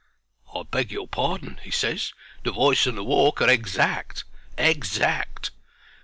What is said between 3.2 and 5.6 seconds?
are exact. Exact."